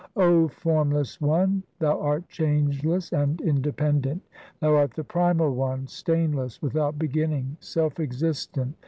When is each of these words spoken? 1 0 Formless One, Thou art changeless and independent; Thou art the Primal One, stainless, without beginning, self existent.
1 0.15 0.47
0 0.47 0.47
Formless 0.47 1.21
One, 1.21 1.61
Thou 1.77 1.99
art 1.99 2.27
changeless 2.27 3.13
and 3.13 3.39
independent; 3.39 4.23
Thou 4.59 4.73
art 4.73 4.95
the 4.95 5.03
Primal 5.03 5.53
One, 5.53 5.85
stainless, 5.85 6.59
without 6.59 6.97
beginning, 6.97 7.55
self 7.61 7.99
existent. 7.99 8.73